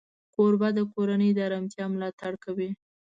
[0.35, 2.69] کوربه د کورنۍ د آرامتیا ملاتړ کوي.